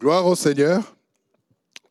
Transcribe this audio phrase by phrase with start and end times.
[0.00, 0.96] Gloire au Seigneur.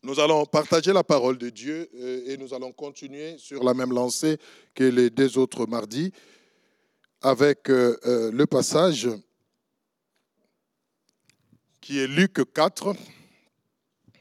[0.01, 3.93] Nous allons partager la parole de Dieu euh, et nous allons continuer sur la même
[3.93, 4.39] lancée
[4.74, 6.11] que les deux autres mardis
[7.22, 9.07] avec euh, euh, le passage
[11.80, 12.95] qui est Luc 4.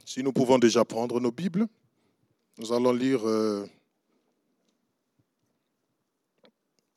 [0.04, 1.66] Si nous pouvons déjà prendre nos Bibles,
[2.58, 3.22] nous allons lire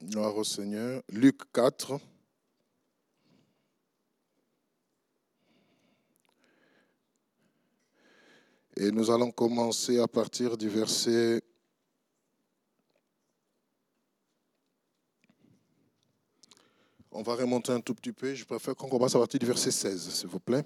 [0.03, 1.01] Gloire au Seigneur.
[1.07, 2.01] Luc 4.
[8.83, 11.43] Et nous allons commencer à partir du verset
[17.11, 18.33] On va remonter un tout petit peu.
[18.33, 20.63] Je préfère qu'on commence à partir du verset 16, s'il vous plaît.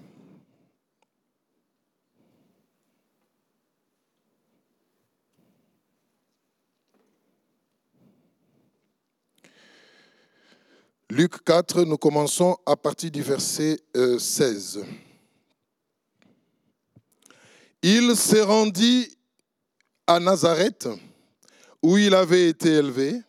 [11.10, 14.86] Luc 4, nous commençons à partir du verset 16.
[17.82, 19.08] Il s'est rendu
[20.06, 20.88] à Nazareth,
[21.82, 23.20] où il avait été élevé,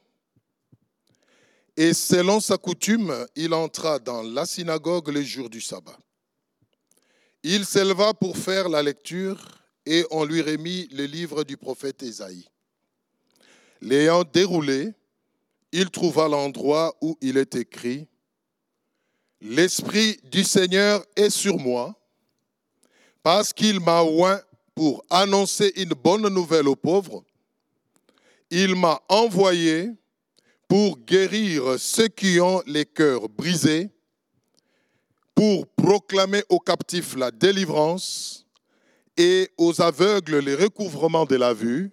[1.76, 5.98] et selon sa coutume, il entra dans la synagogue le jour du sabbat.
[7.44, 9.40] Il s'éleva pour faire la lecture,
[9.86, 12.48] et on lui remit le livre du prophète Ésaïe.
[13.80, 14.94] L'ayant déroulé,
[15.72, 18.08] il trouva l'endroit où il est écrit,
[19.40, 21.97] L'Esprit du Seigneur est sur moi,
[23.28, 24.39] parce qu'il m'a oint
[24.73, 27.25] pour annoncer une bonne nouvelle aux pauvres.
[28.50, 29.92] Il m'a envoyé
[30.66, 33.89] pour guérir ceux qui ont les cœurs brisés,
[35.36, 38.45] pour proclamer aux captifs la délivrance
[39.17, 41.91] et aux aveugles le recouvrement de la vue,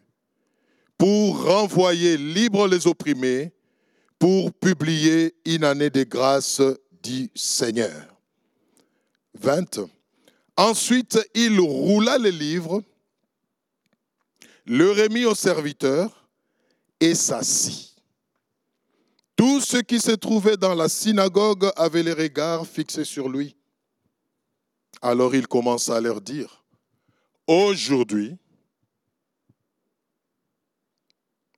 [0.97, 3.53] pour renvoyer libres les opprimés,
[4.21, 6.63] pour publier une année de grâce
[7.03, 8.07] du Seigneur.
[9.41, 9.81] 20.
[10.57, 12.83] Ensuite, il roula les livres,
[14.67, 16.29] le remit au serviteur
[17.01, 17.95] et s'assit.
[19.37, 23.57] Tous ceux qui se trouvaient dans la synagogue avaient les regards fixés sur lui.
[25.03, 26.65] Alors il commença à leur dire,
[27.47, 28.37] aujourd'hui,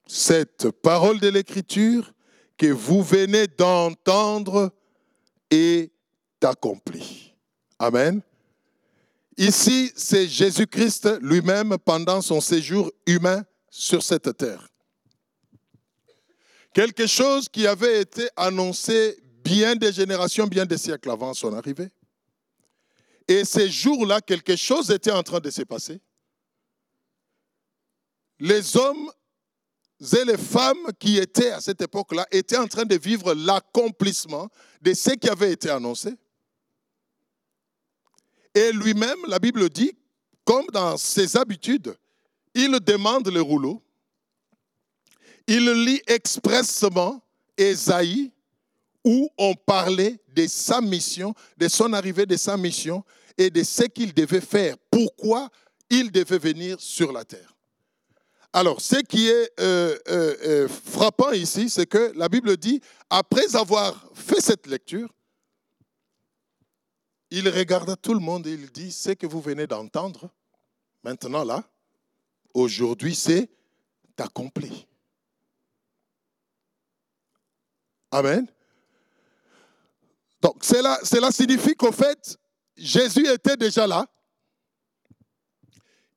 [0.06, 2.12] cette parole de l'Écriture
[2.56, 4.72] que vous venez d'entendre
[5.50, 5.92] est
[6.42, 7.34] accomplie.
[7.78, 8.22] Amen.
[9.38, 14.68] Ici, c'est Jésus-Christ lui-même pendant son séjour humain sur cette terre.
[16.72, 21.90] Quelque chose qui avait été annoncé bien des générations, bien des siècles avant son arrivée.
[23.28, 26.00] Et ces jours-là, quelque chose était en train de se passer.
[28.38, 29.10] Les hommes
[30.00, 34.48] et les femmes qui étaient à cette époque-là étaient en train de vivre l'accomplissement
[34.80, 36.14] de ce qui avait été annoncé.
[38.56, 39.92] Et lui-même, la Bible dit,
[40.42, 41.94] comme dans ses habitudes,
[42.54, 43.82] il demande le rouleau.
[45.46, 47.22] Il lit expressement
[47.58, 48.32] Esaïe,
[49.04, 53.04] où on parlait de sa mission, de son arrivée, de sa mission
[53.36, 55.50] et de ce qu'il devait faire, pourquoi
[55.90, 57.54] il devait venir sur la terre.
[58.54, 62.80] Alors, ce qui est euh, euh, euh, frappant ici, c'est que la Bible dit,
[63.10, 65.10] après avoir fait cette lecture,
[67.38, 70.30] il regarda tout le monde et il dit, ce que vous venez d'entendre,
[71.04, 71.62] maintenant là,
[72.54, 73.50] aujourd'hui, c'est
[74.16, 74.86] accompli.
[78.10, 78.46] Amen.
[80.40, 82.38] Donc cela, signifie qu'au fait,
[82.74, 84.06] Jésus était déjà là.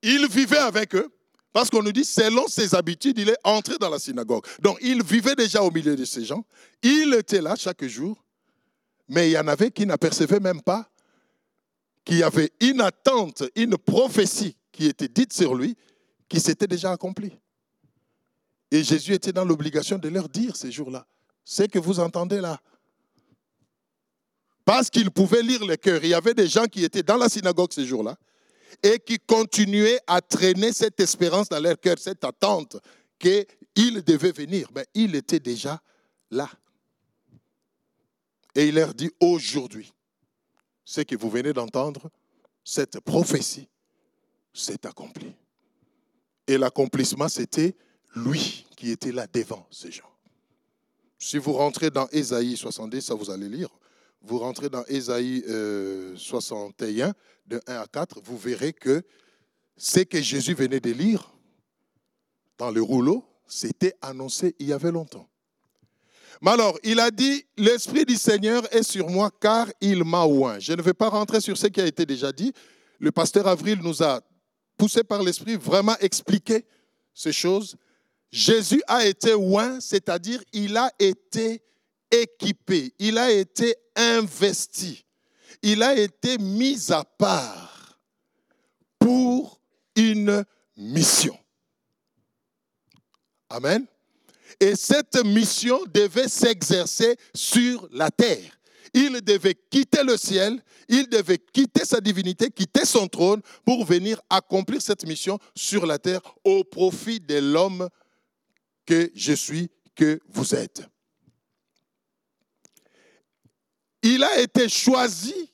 [0.01, 1.13] Il vivait avec eux.
[1.51, 4.45] Parce qu'on nous dit, selon ses habitudes, il est entré dans la synagogue.
[4.61, 6.45] Donc, il vivait déjà au milieu de ces gens.
[6.83, 8.23] Il était là chaque jour.
[9.07, 10.89] Mais il y en avait qui n'apercevaient même pas
[12.09, 15.77] qu'il y avait une attente, une prophétie qui était dite sur lui,
[16.27, 17.37] qui s'était déjà accomplie.
[18.71, 21.05] Et Jésus était dans l'obligation de leur dire ces jours-là,
[21.45, 22.59] ce que vous entendez là.
[24.65, 26.03] Parce qu'il pouvait lire les cœurs.
[26.03, 28.17] Il y avait des gens qui étaient dans la synagogue ces jours-là
[28.81, 32.77] et qui continuaient à traîner cette espérance dans leur cœur, cette attente
[33.19, 34.67] qu'il devait venir.
[34.73, 35.79] Mais il était déjà
[36.31, 36.49] là.
[38.55, 39.93] Et il leur dit aujourd'hui,
[40.89, 42.09] ce que vous venez d'entendre,
[42.63, 43.69] cette prophétie
[44.51, 45.35] s'est accomplie.
[46.47, 47.75] Et l'accomplissement, c'était
[48.15, 50.09] lui qui était là devant ces gens.
[51.19, 53.69] Si vous rentrez dans Ésaïe 70, ça vous allez lire,
[54.23, 55.43] vous rentrez dans Ésaïe
[56.17, 57.13] 61, euh,
[57.45, 59.03] de 1 à 4, vous verrez que
[59.77, 61.31] ce que Jésus venait de lire
[62.57, 65.28] dans le rouleau, c'était annoncé il y avait longtemps.
[66.41, 70.59] Mais alors, il a dit, l'Esprit du Seigneur est sur moi car il m'a oint.
[70.59, 72.53] Je ne vais pas rentrer sur ce qui a été déjà dit.
[72.99, 74.21] le pasteur Avril nous a
[74.77, 76.65] poussé par l'Esprit vraiment expliqué
[77.13, 77.75] ces choses.
[78.31, 81.61] Jésus a été oint, c'est-à-dire il a été
[82.11, 85.05] équipé, il a été investi,
[85.61, 87.99] il a été mis à part
[88.97, 89.59] pour
[89.95, 90.45] une
[90.77, 91.37] mission.
[93.49, 93.85] Amen.
[94.59, 98.59] Et cette mission devait s'exercer sur la terre.
[98.93, 104.19] Il devait quitter le ciel, il devait quitter sa divinité, quitter son trône pour venir
[104.29, 107.87] accomplir cette mission sur la terre au profit de l'homme
[108.85, 110.81] que je suis, que vous êtes.
[114.01, 115.51] Il a été choisi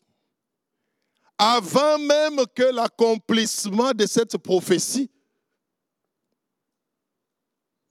[1.37, 5.09] avant même que l'accomplissement de cette prophétie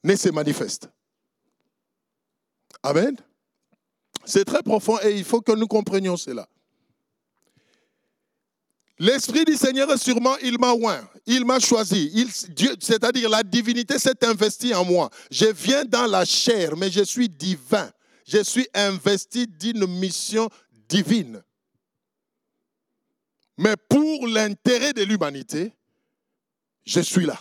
[0.03, 0.89] ne se manifeste.
[2.85, 3.17] Amen.
[4.27, 6.47] C'est très profond et il faut que nous comprenions cela.
[8.99, 12.31] L'Esprit du Seigneur est sûrement, il m'a oint, il m'a choisi.
[12.81, 15.09] c'est-à-dire la divinité s'est investie en moi.
[15.31, 17.91] Je viens dans la chair, mais je suis divin.
[18.27, 20.49] Je suis investi d'une mission
[20.87, 21.43] divine.
[23.57, 25.73] Mais pour l'intérêt de l'humanité,
[26.85, 27.39] je suis là.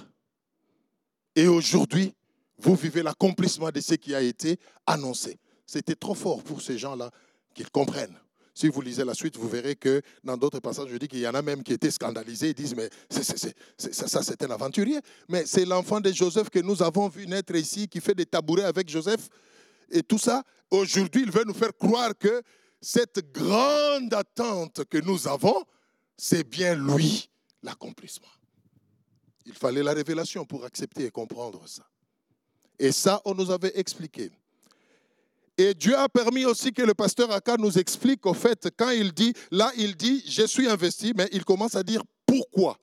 [1.36, 2.13] Et aujourd'hui,
[2.58, 5.40] vous vivez l'accomplissement de ce qui a été annoncé.
[5.66, 7.10] C'était trop fort pour ces gens-là
[7.54, 8.20] qu'ils comprennent.
[8.56, 11.28] Si vous lisez la suite, vous verrez que dans d'autres passages, je dis qu'il y
[11.28, 15.00] en a même qui étaient scandalisés et disent, mais ça, c'est un aventurier.
[15.28, 18.66] Mais c'est l'enfant de Joseph que nous avons vu naître ici, qui fait des tabourets
[18.66, 19.28] avec Joseph.
[19.90, 22.44] Et tout ça, aujourd'hui, il veut nous faire croire que
[22.80, 25.64] cette grande attente que nous avons,
[26.16, 27.30] c'est bien lui
[27.64, 28.28] l'accomplissement.
[29.48, 31.84] Il fallait la révélation pour accepter et comprendre ça.
[32.83, 34.30] Et ça, on nous avait expliqué.
[35.57, 39.13] Et Dieu a permis aussi que le pasteur Aka nous explique, au fait, quand il
[39.13, 42.77] dit, là, il dit, je suis investi, mais il commence à dire pourquoi.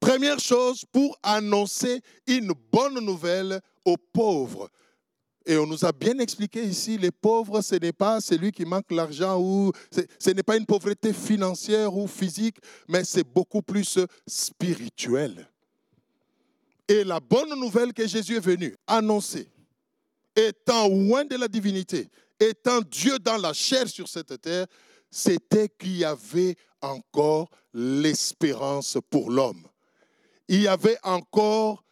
[0.00, 4.68] Première chose, pour annoncer une bonne nouvelle aux pauvres.
[5.46, 8.90] Et on nous a bien expliqué ici, les pauvres, ce n'est pas celui qui manque
[8.90, 9.70] l'argent ou
[10.18, 12.56] ce n'est pas une pauvreté financière ou physique,
[12.88, 15.48] mais c'est beaucoup plus spirituel.
[16.88, 19.48] Et la bonne nouvelle que Jésus est venu annoncer,
[20.34, 24.66] étant loin de la divinité, étant Dieu dans la chair sur cette terre,
[25.10, 29.66] c'était qu'il y avait encore l'espérance pour l'homme.
[30.48, 31.82] Il y avait encore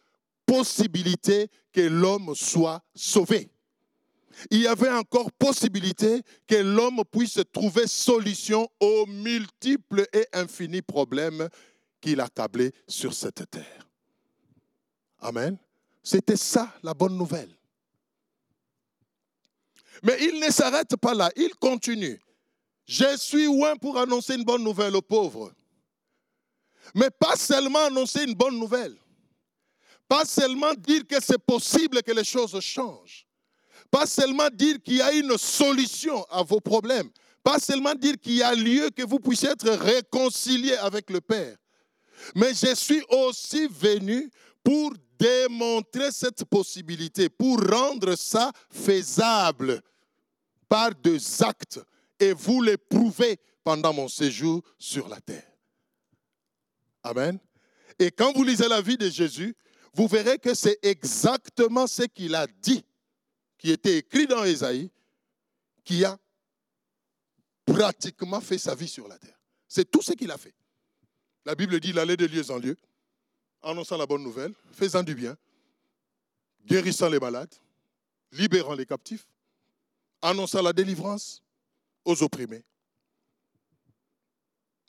[0.45, 3.49] possibilité que l'homme soit sauvé.
[4.51, 11.47] Il y avait encore possibilité que l'homme puisse trouver solution aux multiples et infinis problèmes
[12.01, 13.84] qu'il accablait sur cette terre.
[15.25, 15.57] Amen.
[16.03, 17.49] C'était ça la bonne nouvelle.
[20.03, 22.21] Mais il ne s'arrête pas là, il continue.
[22.85, 25.51] Je suis loin pour annoncer une bonne nouvelle aux pauvres.
[26.93, 28.95] Mais pas seulement annoncer une bonne nouvelle.
[30.07, 33.25] Pas seulement dire que c'est possible que les choses changent.
[33.89, 37.09] Pas seulement dire qu'il y a une solution à vos problèmes.
[37.43, 41.57] Pas seulement dire qu'il y a lieu que vous puissiez être réconcilié avec le Père.
[42.35, 44.29] Mais je suis aussi venu
[44.65, 49.79] pour démontrer cette possibilité, pour rendre ça faisable
[50.67, 51.79] par des actes
[52.19, 55.47] et vous les prouvez pendant mon séjour sur la terre.
[57.03, 57.37] Amen.
[57.99, 59.55] Et quand vous lisez la vie de Jésus,
[59.93, 62.83] vous verrez que c'est exactement ce qu'il a dit,
[63.59, 64.89] qui était écrit dans Ésaïe,
[65.83, 66.17] qui a
[67.65, 69.39] pratiquement fait sa vie sur la terre.
[69.67, 70.55] C'est tout ce qu'il a fait.
[71.45, 72.75] La Bible dit il allait de lieu en lieu,
[73.65, 75.35] annonçant la bonne nouvelle, faisant du bien,
[76.65, 77.53] guérissant les malades,
[78.31, 79.27] libérant les captifs,
[80.21, 81.41] annonçant la délivrance
[82.05, 82.63] aux opprimés.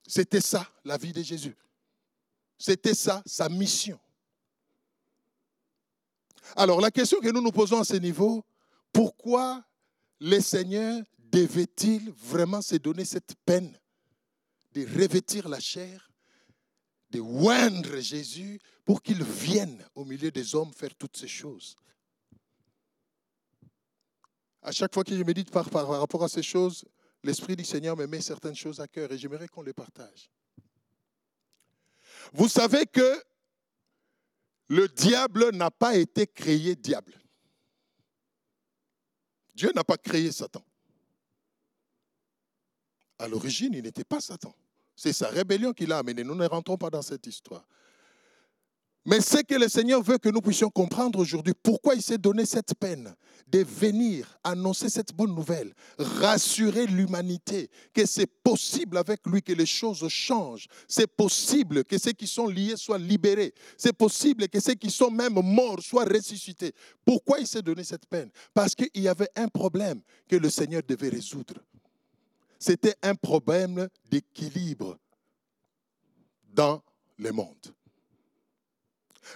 [0.07, 1.57] C'était ça la vie de Jésus.
[2.59, 3.99] C'était ça sa mission.
[6.55, 8.45] Alors la question que nous nous posons à ce niveau,
[8.93, 9.65] pourquoi
[10.21, 13.77] le Seigneur devait-il vraiment se donner cette peine
[14.73, 16.11] de revêtir la chair
[17.11, 21.77] de oindre Jésus pour qu'il vienne au milieu des hommes faire toutes ces choses.
[24.63, 26.85] À chaque fois que je médite par, par rapport à ces choses,
[27.23, 30.31] l'Esprit du Seigneur me met certaines choses à cœur et j'aimerais qu'on les partage.
[32.33, 33.23] Vous savez que
[34.69, 37.15] le diable n'a pas été créé diable.
[39.55, 40.65] Dieu n'a pas créé Satan.
[43.19, 44.55] À l'origine, il n'était pas Satan.
[44.97, 46.25] C'est sa rébellion qui l'a amené.
[46.25, 47.65] Nous ne rentrons pas dans cette histoire.
[49.09, 52.45] Mais ce que le Seigneur veut que nous puissions comprendre aujourd'hui, pourquoi il s'est donné
[52.45, 53.15] cette peine
[53.47, 59.65] de venir annoncer cette bonne nouvelle, rassurer l'humanité que c'est possible avec lui que les
[59.65, 64.75] choses changent, c'est possible que ceux qui sont liés soient libérés, c'est possible que ceux
[64.75, 66.73] qui sont même morts soient ressuscités.
[67.05, 68.31] Pourquoi il s'est donné cette peine?
[68.53, 71.55] Parce qu'il y avait un problème que le Seigneur devait résoudre.
[72.59, 74.99] C'était un problème d'équilibre
[76.45, 76.83] dans
[77.19, 77.75] le monde.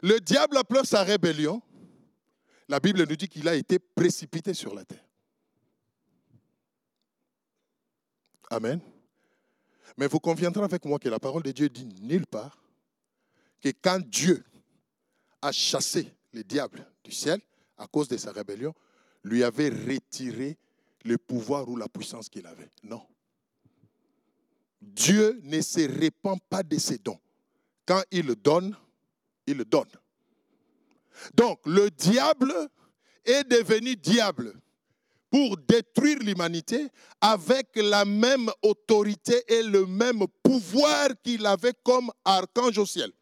[0.02, 1.62] Le diable, après sa rébellion,
[2.68, 5.04] la Bible nous dit qu'il a été précipité sur la terre.
[8.50, 8.80] Amen.
[9.96, 12.62] Mais vous conviendrez avec moi que la parole de Dieu dit nulle part
[13.60, 14.44] que quand Dieu
[15.42, 17.40] a chassé le diable du ciel
[17.76, 18.74] à cause de sa rébellion,
[19.24, 20.56] lui avait retiré
[21.04, 22.70] le pouvoir ou la puissance qu'il avait.
[22.82, 23.06] Non.
[24.80, 27.20] Dieu ne se répand pas de ses dons.
[27.86, 28.76] Quand il donne,
[29.46, 29.90] il donne.
[31.34, 32.54] Donc, le diable
[33.24, 34.54] est devenu diable
[35.30, 36.88] pour détruire l'humanité
[37.20, 43.12] avec la même autorité et le même pouvoir qu'il avait comme archange au ciel.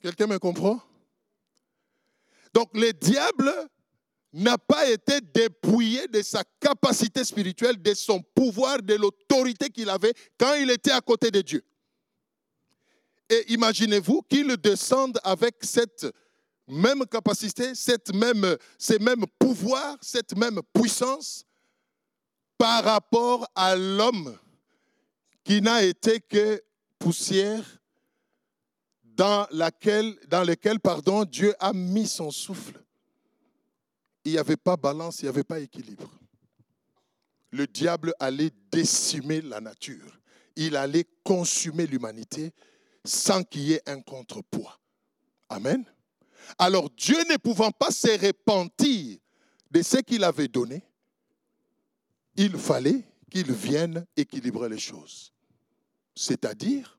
[0.00, 0.80] Quelqu'un me comprend?
[2.52, 3.52] Donc le diable
[4.32, 10.14] n'a pas été dépouillé de sa capacité spirituelle, de son pouvoir, de l'autorité qu'il avait
[10.38, 11.64] quand il était à côté de Dieu.
[13.28, 16.06] Et imaginez-vous qu'il descende avec cette
[16.66, 21.44] même capacité, cette même, ces mêmes pouvoirs, cette même puissance
[22.56, 24.36] par rapport à l'homme
[25.42, 26.62] qui n'a été que
[26.98, 27.64] poussière
[29.02, 32.80] dans, laquelle, pardon, Dieu a mis son souffle
[34.24, 36.10] il n'y avait pas balance, il n'y avait pas équilibre.
[37.50, 40.20] Le diable allait décimer la nature.
[40.56, 42.52] Il allait consumer l'humanité
[43.04, 44.78] sans qu'il y ait un contrepoids.
[45.48, 45.84] Amen.
[46.58, 49.18] Alors Dieu ne pouvant pas se repentir
[49.70, 50.82] de ce qu'il avait donné,
[52.36, 55.32] il fallait qu'il vienne équilibrer les choses.
[56.14, 56.98] C'est-à-dire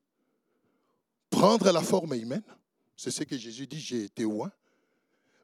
[1.30, 2.44] prendre la forme humaine,
[2.96, 4.52] c'est ce que Jésus dit, j'ai été loin,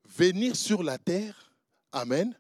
[0.05, 1.46] venir sur la terre
[1.97, 2.37] Amen.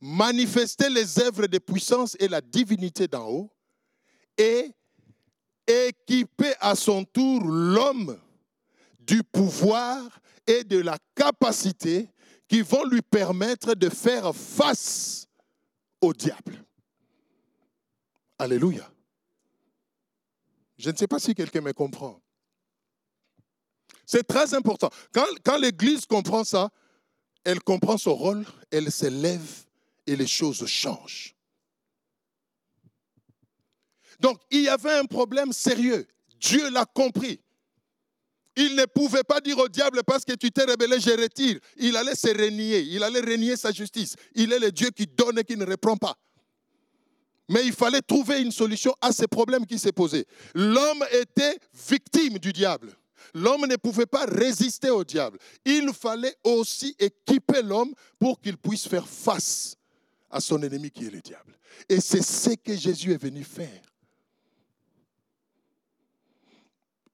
[0.00, 3.50] Manifester les œuvres de puissance et la divinité d'en haut
[4.36, 4.70] et
[5.66, 8.18] équiper à son tour l'homme
[8.98, 12.08] du pouvoir et de la capacité
[12.48, 15.26] qui vont lui permettre de faire face
[16.00, 16.64] au diable.
[18.38, 18.88] Alléluia.
[20.78, 22.20] Je ne sais pas si quelqu'un me comprend.
[24.04, 24.90] C'est très important.
[25.12, 26.70] Quand, quand l'Église comprend ça,
[27.44, 29.64] elle comprend son rôle, elle s'élève
[30.06, 31.34] et les choses changent.
[34.20, 36.06] Donc, il y avait un problème sérieux.
[36.38, 37.40] Dieu l'a compris.
[38.54, 41.58] Il ne pouvait pas dire au diable parce que tu t'es rebellé, je retire.
[41.76, 44.14] Il allait se renier, il allait renier sa justice.
[44.34, 46.16] Il est le Dieu qui donne et qui ne reprend pas.
[47.48, 50.26] Mais il fallait trouver une solution à ces problèmes qui s'est posé.
[50.54, 51.58] L'homme était
[51.88, 52.94] victime du diable.
[53.34, 55.38] L'homme ne pouvait pas résister au diable.
[55.64, 59.76] Il fallait aussi équiper l'homme pour qu'il puisse faire face
[60.30, 61.56] à son ennemi qui est le diable.
[61.88, 63.82] Et c'est ce que Jésus est venu faire.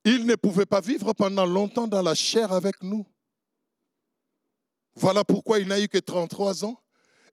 [0.04, 3.04] Il ne pouvait pas vivre pendant longtemps dans la chair avec nous.
[4.94, 6.80] Voilà pourquoi il n'a eu que 33 ans.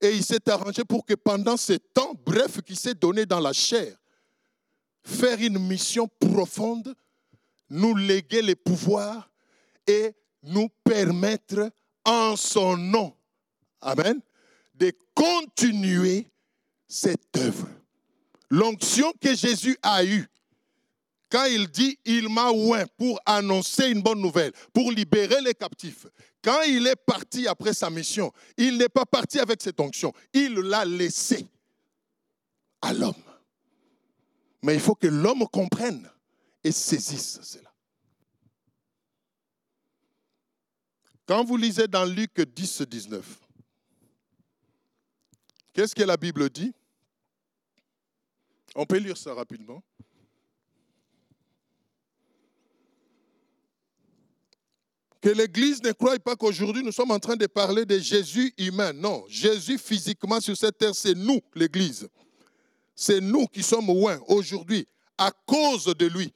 [0.01, 3.53] Et il s'est arrangé pour que pendant ce temps bref qu'il s'est donné dans la
[3.53, 3.95] chair,
[5.03, 6.93] faire une mission profonde
[7.75, 9.29] nous léguer les pouvoirs
[9.85, 10.13] et
[10.43, 11.71] nous permettre
[12.03, 13.15] en son nom,
[13.81, 14.19] Amen,
[14.73, 16.27] de continuer
[16.87, 17.67] cette œuvre.
[18.49, 20.27] L'onction que Jésus a eue,
[21.29, 26.07] quand il dit il m'a oint pour annoncer une bonne nouvelle, pour libérer les captifs,
[26.41, 30.53] quand il est parti après sa mission, il n'est pas parti avec cette onction, il
[30.53, 31.47] l'a laissé
[32.81, 33.13] à l'homme.
[34.61, 36.09] Mais il faut que l'homme comprenne
[36.65, 37.71] et saisissent cela.
[41.27, 43.39] Quand vous lisez dans Luc 10, 19,
[45.73, 46.73] qu'est-ce que la Bible dit?
[48.75, 49.83] On peut lire ça rapidement.
[55.21, 58.91] Que l'Église ne croie pas qu'aujourd'hui nous sommes en train de parler de Jésus humain.
[58.91, 62.09] Non, Jésus physiquement sur cette terre, c'est nous, l'Église.
[62.95, 66.33] C'est nous qui sommes loin aujourd'hui à cause de lui.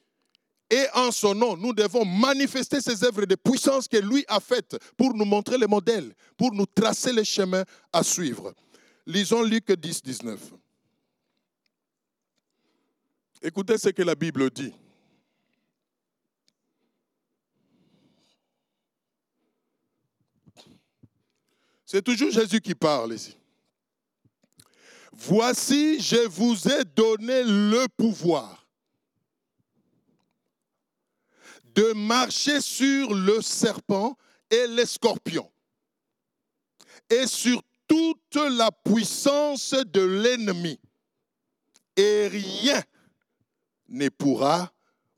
[0.70, 4.78] Et en son nom, nous devons manifester ces œuvres de puissance que lui a faites
[4.96, 8.54] pour nous montrer les modèles, pour nous tracer les chemins à suivre.
[9.08, 10.40] Lisons Luc 10, 19.
[13.42, 14.74] Écoutez ce que la Bible dit.
[21.84, 23.36] C'est toujours Jésus qui parle ici.
[25.12, 28.59] Voici, je vous ai donné le pouvoir
[31.80, 34.18] de marcher sur le serpent
[34.52, 35.50] et les scorpions
[37.10, 40.78] et sur toute la puissance de l'ennemi.
[41.96, 42.84] Et rien
[43.88, 44.74] ne pourra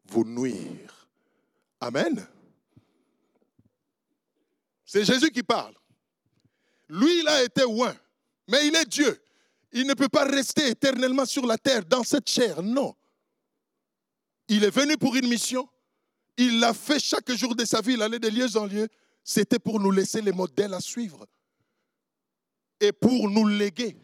[0.05, 1.09] vous nuire.
[1.79, 2.27] Amen.
[4.85, 5.73] C'est Jésus qui parle.
[6.89, 7.95] Lui, il a été loin,
[8.47, 9.19] mais il est Dieu.
[9.71, 12.93] Il ne peut pas rester éternellement sur la terre dans cette chair, non.
[14.47, 15.67] Il est venu pour une mission.
[16.37, 18.87] Il l'a fait chaque jour de sa vie, il allait de lieu en lieu.
[19.23, 21.25] C'était pour nous laisser les modèles à suivre
[22.79, 23.95] et pour nous léguer.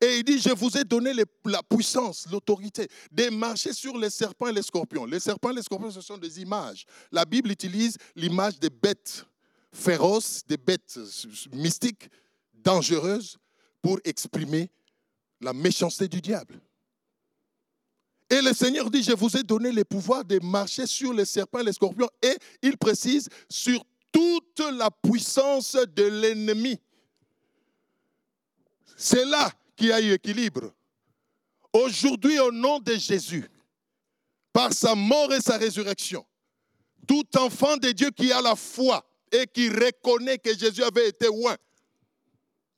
[0.00, 1.12] Et il dit, je vous ai donné
[1.44, 5.06] la puissance, l'autorité de marcher sur les serpents et les scorpions.
[5.06, 6.84] Les serpents et les scorpions, ce sont des images.
[7.10, 9.24] La Bible utilise l'image des bêtes
[9.72, 10.98] féroces, des bêtes
[11.52, 12.08] mystiques,
[12.52, 13.38] dangereuses,
[13.80, 14.70] pour exprimer
[15.40, 16.60] la méchanceté du diable.
[18.28, 21.60] Et le Seigneur dit, je vous ai donné le pouvoir de marcher sur les serpents
[21.60, 22.08] et les scorpions.
[22.20, 26.80] Et il précise, sur toute la puissance de l'ennemi.
[28.96, 30.72] C'est là qu'il y a eu équilibre.
[31.72, 33.48] Aujourd'hui, au nom de Jésus,
[34.52, 36.24] par sa mort et sa résurrection,
[37.06, 41.26] tout enfant de Dieu qui a la foi et qui reconnaît que Jésus avait été
[41.26, 41.54] loin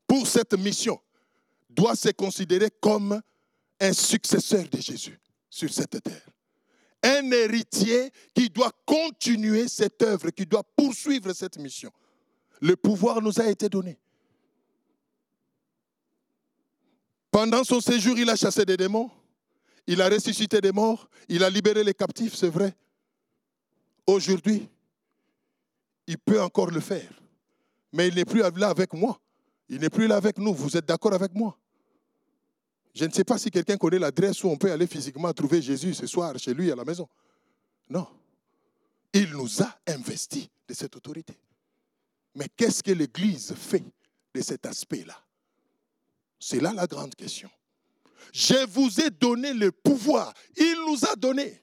[0.06, 1.00] pour cette mission,
[1.70, 3.22] doit se considérer comme
[3.80, 5.18] un successeur de Jésus
[5.58, 6.28] sur cette terre.
[7.02, 11.90] Un héritier qui doit continuer cette œuvre, qui doit poursuivre cette mission.
[12.60, 13.98] Le pouvoir nous a été donné.
[17.30, 19.10] Pendant son séjour, il a chassé des démons,
[19.86, 22.74] il a ressuscité des morts, il a libéré les captifs, c'est vrai.
[24.06, 24.68] Aujourd'hui,
[26.06, 27.12] il peut encore le faire.
[27.92, 29.20] Mais il n'est plus là avec moi.
[29.68, 30.54] Il n'est plus là avec nous.
[30.54, 31.58] Vous êtes d'accord avec moi?
[32.94, 35.94] Je ne sais pas si quelqu'un connaît l'adresse où on peut aller physiquement trouver Jésus
[35.94, 37.08] ce soir chez lui à la maison.
[37.88, 38.06] Non.
[39.12, 41.38] Il nous a investis de cette autorité.
[42.34, 43.84] Mais qu'est-ce que l'Église fait
[44.34, 45.16] de cet aspect-là?
[46.38, 47.50] C'est là la grande question.
[48.32, 50.32] Je vous ai donné le pouvoir.
[50.56, 51.62] Il nous a donné.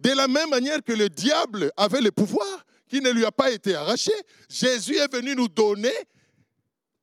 [0.00, 3.50] De la même manière que le diable avait le pouvoir, qui ne lui a pas
[3.50, 4.12] été arraché,
[4.48, 5.94] Jésus est venu nous donner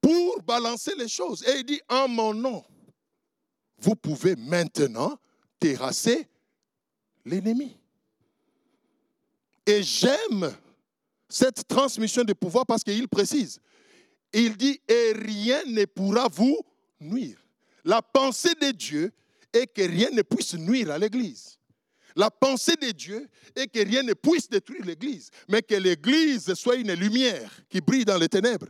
[0.01, 1.43] pour balancer les choses.
[1.47, 2.63] Et il dit, en mon nom,
[3.77, 5.17] vous pouvez maintenant
[5.59, 6.27] terrasser
[7.25, 7.77] l'ennemi.
[9.65, 10.51] Et j'aime
[11.29, 13.59] cette transmission de pouvoir parce qu'il précise.
[14.33, 16.59] Il dit, et rien ne pourra vous
[16.99, 17.37] nuire.
[17.83, 19.11] La pensée de Dieu
[19.53, 21.57] est que rien ne puisse nuire à l'Église.
[22.15, 26.75] La pensée de Dieu est que rien ne puisse détruire l'Église, mais que l'Église soit
[26.75, 28.67] une lumière qui brille dans les ténèbres.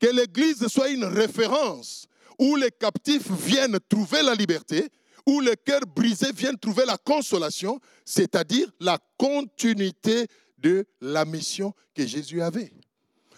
[0.00, 2.06] Que l'Église soit une référence
[2.38, 4.88] où les captifs viennent trouver la liberté,
[5.26, 12.06] où les cœurs brisés viennent trouver la consolation, c'est-à-dire la continuité de la mission que
[12.06, 12.72] Jésus avait.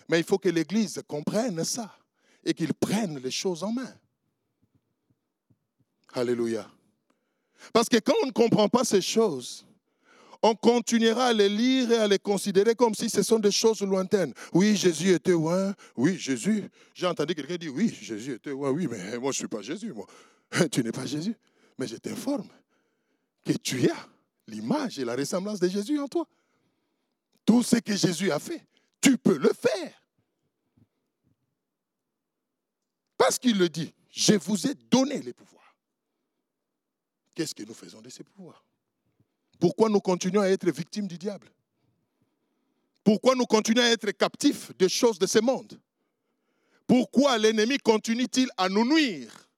[0.08, 1.96] Mais il faut que l'Église comprenne ça
[2.44, 3.92] et qu'il prenne les choses en main.
[6.12, 6.70] Alléluia.
[7.72, 9.64] Parce que quand on ne comprend pas ces choses,
[10.42, 13.80] on continuera à les lire et à les considérer comme si ce sont des choses
[13.82, 14.34] lointaines.
[14.52, 15.72] Oui, Jésus était loin.
[15.96, 16.68] Oui, Jésus.
[16.94, 18.70] J'ai entendu quelqu'un dire, oui, Jésus était loin.
[18.70, 20.06] Oui, mais moi, je ne suis pas Jésus, moi.
[20.70, 21.36] Tu n'es pas Jésus.
[21.78, 22.48] Mais je t'informe
[23.44, 24.08] que tu as
[24.48, 26.26] l'image et la ressemblance de Jésus en toi.
[27.46, 28.66] Tout ce que Jésus a fait,
[29.00, 30.02] tu peux le faire.
[33.16, 35.76] Parce qu'il le dit, je vous ai donné les pouvoirs.
[37.34, 38.64] Qu'est-ce que nous faisons de ces pouvoirs?
[39.62, 41.48] Pourquoi nous continuons à être victimes du diable?
[43.04, 45.80] Pourquoi nous continuons à être captifs des choses de ce monde?
[46.84, 49.48] Pourquoi l'ennemi continue-t-il à nous nuire?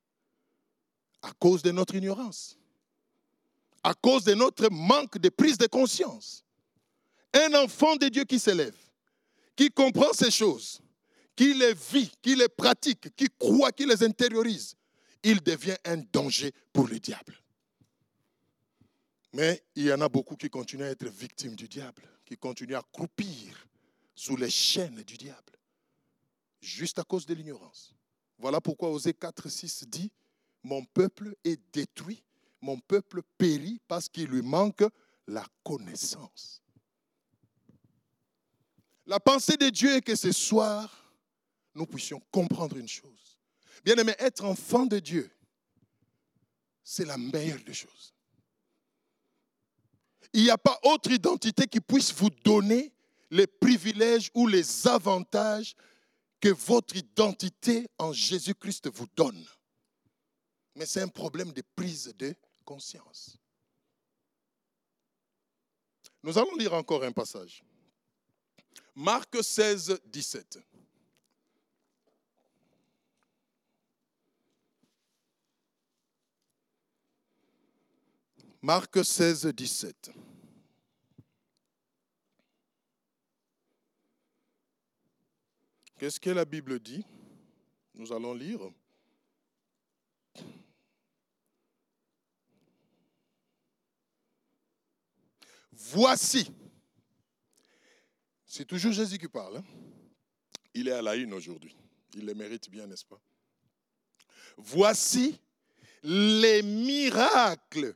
[1.22, 2.58] À cause de notre ignorance,
[3.82, 6.44] à cause de notre manque de prise de conscience.
[7.32, 8.76] Un enfant de Dieu qui s'élève,
[9.56, 10.82] qui comprend ces choses,
[11.34, 14.76] qui les vit, qui les pratique, qui croit, qui les intériorise,
[15.22, 17.40] il devient un danger pour le diable.
[19.34, 22.76] Mais il y en a beaucoup qui continuent à être victimes du diable, qui continuent
[22.76, 23.66] à croupir
[24.14, 25.58] sous les chaînes du diable,
[26.60, 27.96] juste à cause de l'ignorance.
[28.38, 30.12] Voilà pourquoi Osée 4, 6 dit,
[30.62, 32.22] Mon peuple est détruit,
[32.60, 34.84] mon peuple périt parce qu'il lui manque
[35.26, 36.62] la connaissance.
[39.04, 41.12] La pensée de Dieu est que ce soir,
[41.74, 43.40] nous puissions comprendre une chose.
[43.84, 45.28] Bien aimé, être enfant de Dieu,
[46.84, 48.13] c'est la meilleure des choses.
[50.34, 52.92] Il n'y a pas autre identité qui puisse vous donner
[53.30, 55.76] les privilèges ou les avantages
[56.40, 59.46] que votre identité en Jésus-Christ vous donne.
[60.74, 63.38] Mais c'est un problème de prise de conscience.
[66.20, 67.62] Nous allons lire encore un passage.
[68.96, 70.58] Marc 16, 17.
[78.64, 80.10] Marc 16, 17.
[85.98, 87.04] Qu'est-ce que la Bible dit?
[87.94, 88.60] Nous allons lire.
[95.70, 96.50] Voici.
[98.46, 99.58] C'est toujours Jésus qui parle.
[99.58, 99.64] Hein.
[100.72, 101.76] Il est à la une aujourd'hui.
[102.14, 103.20] Il le mérite bien, n'est-ce pas?
[104.56, 105.38] Voici
[106.02, 107.94] les miracles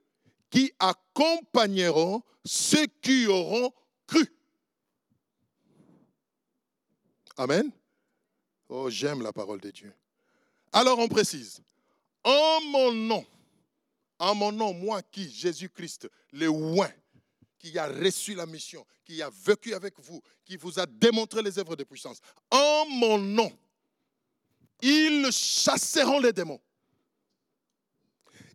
[0.50, 3.72] qui accompagneront ceux qui auront
[4.06, 4.26] cru.
[7.36, 7.70] Amen.
[8.68, 9.92] Oh, j'aime la parole de Dieu.
[10.72, 11.62] Alors on précise,
[12.24, 13.26] en mon nom,
[14.18, 16.92] en mon nom, moi qui, Jésus-Christ, le oint,
[17.58, 21.58] qui a reçu la mission, qui a vécu avec vous, qui vous a démontré les
[21.58, 23.52] œuvres de puissance, en mon nom,
[24.80, 26.60] ils chasseront les démons.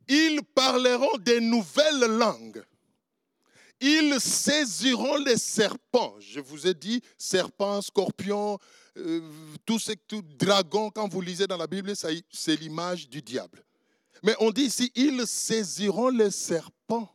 [0.07, 2.63] Ils parleront des nouvelles langues.
[3.79, 6.15] Ils saisiront les serpents.
[6.19, 8.57] Je vous ai dit serpents, scorpions,
[8.97, 9.21] euh,
[9.65, 13.63] tout ce tout dragon, quand vous lisez dans la Bible, c'est l'image du diable.
[14.21, 17.09] Mais on dit ici, ils saisiront les serpents.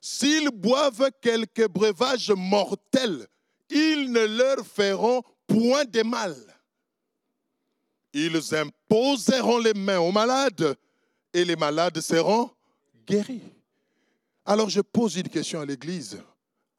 [0.00, 3.26] S'ils boivent quelques breuvages mortels,
[3.68, 6.34] ils ne leur feront point de mal.
[8.12, 10.76] Ils imposeront les mains aux malades
[11.32, 12.50] et les malades seront
[13.06, 13.42] guéris.
[14.44, 16.22] Alors je pose une question à l'Église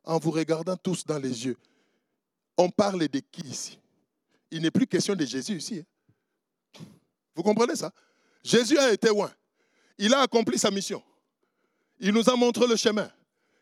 [0.03, 1.57] en vous regardant tous dans les yeux.
[2.57, 3.79] On parle de qui ici?
[4.51, 5.79] Il n'est plus question de Jésus ici.
[5.79, 6.81] Hein.
[7.35, 7.93] Vous comprenez ça?
[8.43, 9.31] Jésus a été loin.
[9.97, 11.03] Il a accompli sa mission.
[11.99, 13.09] Il nous a montré le chemin.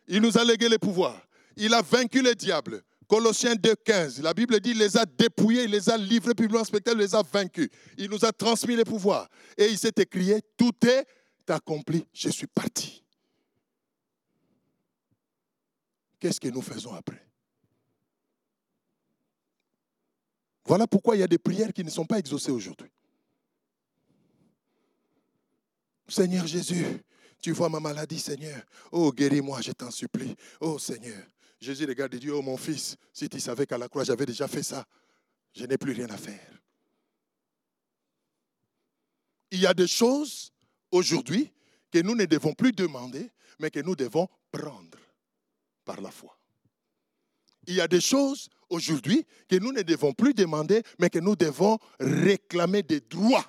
[0.08, 1.22] Il nous a légué les pouvoirs.
[1.58, 2.82] Il a vaincu les diables.
[3.08, 6.98] Colossiens 2,15, la Bible dit il les a dépouillés, il les a livrés publiquement spectacle,
[6.98, 7.70] il les a vaincus.
[7.98, 9.30] Il nous a transmis les pouvoirs.
[9.58, 11.08] Et il s'est écrié Tout est
[11.50, 13.04] accompli, je suis parti.
[16.20, 17.24] Qu'est-ce que nous faisons après?
[20.66, 22.92] Voilà pourquoi il y a des prières qui ne sont pas exaucées aujourd'hui.
[26.10, 26.86] Seigneur Jésus,
[27.42, 28.62] tu vois ma maladie, Seigneur.
[28.92, 30.36] Oh, guéris-moi, je t'en supplie.
[30.60, 31.24] Oh, Seigneur.
[31.60, 34.48] Jésus regarde et dit, oh mon fils, si tu savais qu'à la croix j'avais déjà
[34.48, 34.86] fait ça,
[35.56, 36.62] je n'ai plus rien à faire.
[39.52, 40.52] Il y a des choses
[40.92, 41.52] aujourd'hui
[41.92, 45.00] que nous ne devons plus demander, mais que nous devons prendre
[45.86, 46.38] par la foi.
[47.66, 51.36] Il y a des choses aujourd'hui que nous ne devons plus demander, mais que nous
[51.36, 53.46] devons réclamer des droits.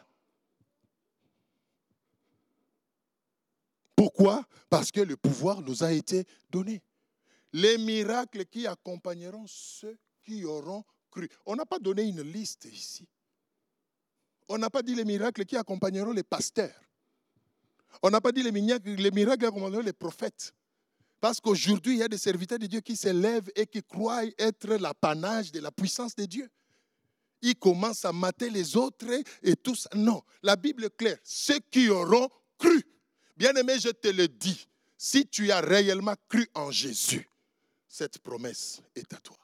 [3.94, 4.44] Pourquoi?
[4.70, 6.80] Parce que le pouvoir nous a été donné
[7.52, 11.28] les miracles qui accompagneront ceux qui auront cru.
[11.46, 13.08] On n'a pas donné une liste ici.
[14.48, 16.80] On n'a pas dit les miracles qui accompagneront les pasteurs.
[18.02, 20.54] On n'a pas dit les miracles, les miracles qui accompagneront les prophètes.
[21.20, 24.74] Parce qu'aujourd'hui, il y a des serviteurs de Dieu qui s'élèvent et qui croient être
[24.76, 26.48] l'apanage de la puissance de Dieu.
[27.42, 29.06] Ils commencent à mater les autres
[29.42, 29.90] et tout ça.
[29.94, 31.18] Non, la Bible est claire.
[31.24, 32.84] Ceux qui auront cru.
[33.36, 34.66] Bien aimé, je te le dis.
[34.96, 37.28] Si tu as réellement cru en Jésus,
[37.88, 39.38] cette promesse est à toi.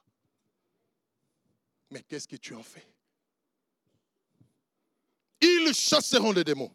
[1.90, 2.86] Mais qu'est-ce que tu en fais?
[5.40, 6.74] Ils chasseront les démons.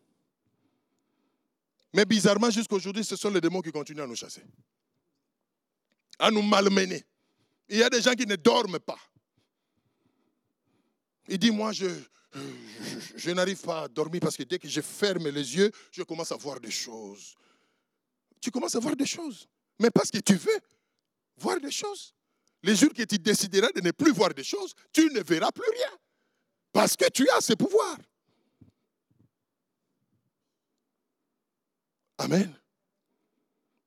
[1.93, 4.43] Mais bizarrement, jusqu'aujourd'hui, ce sont les démons qui continuent à nous chasser,
[6.19, 7.03] à nous malmener.
[7.67, 8.99] Il y a des gens qui ne dorment pas.
[11.27, 11.87] Il dit, moi, je,
[13.15, 16.31] je n'arrive pas à dormir parce que dès que je ferme les yeux, je commence
[16.31, 17.35] à voir des choses.
[18.41, 19.47] Tu commences à voir des choses.
[19.79, 20.59] Mais parce que tu veux,
[21.39, 22.13] voir des choses.
[22.61, 25.69] Les jours que tu décideras de ne plus voir des choses, tu ne verras plus
[25.69, 25.97] rien.
[26.71, 27.97] Parce que tu as ce pouvoir.
[32.17, 32.53] Amen.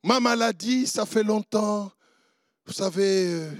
[0.02, 1.92] Ma maladie, ça fait longtemps.
[2.64, 3.54] Vous savez, euh,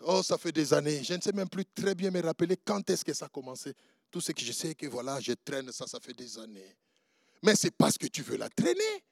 [0.00, 1.02] oh, ça fait des années.
[1.04, 3.72] Je ne sais même plus très bien me rappeler quand est-ce que ça a commencé.
[4.10, 6.76] Tout ce que je sais que voilà, je traîne ça, ça fait des années.
[7.42, 9.04] Mais c'est parce que tu veux la traîner.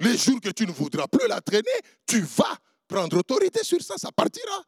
[0.00, 1.64] Les jours que tu ne voudras plus la traîner,
[2.06, 2.56] tu vas
[2.86, 4.64] prendre autorité sur ça, ça partira.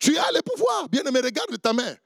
[0.00, 0.88] Tu as le pouvoir.
[0.88, 1.96] Bien aimé, regarde ta main.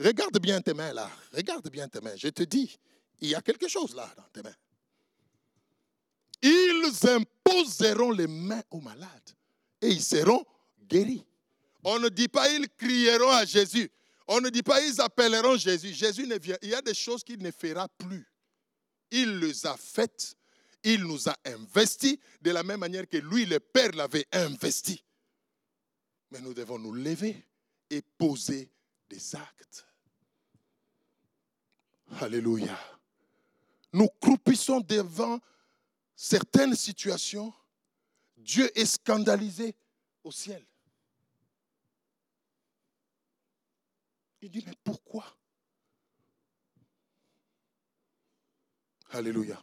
[0.00, 1.10] Regarde bien tes mains là.
[1.32, 2.16] Regarde bien tes mains.
[2.16, 2.78] Je te dis,
[3.20, 4.54] il y a quelque chose là dans tes mains.
[6.40, 9.30] Ils imposeront les mains aux malades
[9.82, 10.44] et ils seront
[10.88, 11.24] guéris.
[11.84, 13.90] On ne dit pas ils crieront à Jésus.
[14.26, 15.92] On ne dit pas ils appelleront Jésus.
[15.92, 16.56] Jésus ne vient.
[16.62, 18.26] Il y a des choses qu'il ne fera plus.
[19.10, 20.36] Il les a faites.
[20.84, 25.04] Il nous a investis de la même manière que lui, le Père, l'avait investi.
[26.30, 27.44] Mais nous devons nous lever
[27.90, 28.70] et poser
[29.08, 29.86] des actes.
[32.20, 32.78] Alléluia.
[33.92, 35.40] Nous croupissons devant
[36.14, 37.52] certaines situations.
[38.36, 39.74] Dieu est scandalisé
[40.22, 40.64] au ciel.
[44.40, 45.24] Il dit, mais pourquoi?
[49.10, 49.62] Alléluia.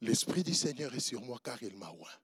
[0.00, 2.18] L'Esprit du Seigneur est sur moi car il m'a oint.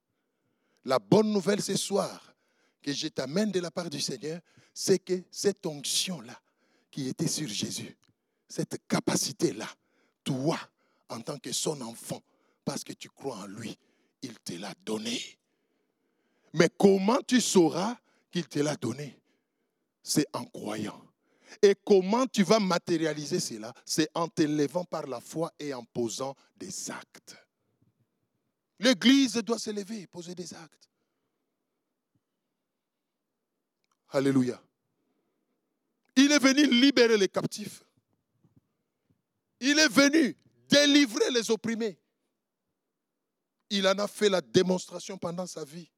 [0.85, 2.35] La bonne nouvelle ce soir
[2.83, 4.41] que je t'amène de la part du Seigneur,
[4.75, 6.39] c'est que cette onction-là
[6.91, 7.97] qui était sur Jésus,
[8.49, 9.69] cette capacité-là,
[10.25, 10.59] toi,
[11.09, 12.21] en tant que son enfant,
[12.65, 13.79] parce que tu crois en lui,
[14.23, 15.21] il te l'a donné.
[16.55, 17.97] Mais comment tu sauras
[18.31, 19.19] qu'il te l'a donné?
[20.03, 21.01] C'est en croyant.
[21.61, 23.73] Et comment tu vas matérialiser cela?
[23.85, 27.37] C'est en t'élevant par la foi et en posant des actes.
[28.79, 30.89] L'Église doit s'élever et poser des actes.
[34.11, 34.63] Alléluia.
[36.17, 37.83] Il est venu libérer les captifs.
[39.61, 40.37] Il est venu
[40.69, 41.99] délivrer les opprimés.
[43.71, 45.91] Il en a fait la démonstration pendant sa vie.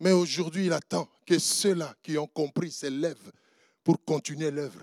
[0.00, 3.32] Mais aujourd'hui, il attend que ceux-là qui ont compris s'élèvent
[3.84, 4.82] pour continuer l'œuvre,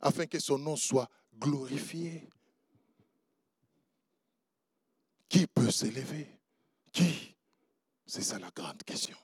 [0.00, 2.28] afin que son nom soit glorifié.
[5.28, 6.26] Qui peut s'élever?
[6.92, 7.34] Qui?
[8.06, 9.16] C'est ça la grande question.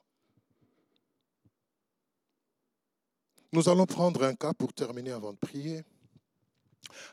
[3.53, 5.85] Nous allons prendre un cas pour terminer avant de prier.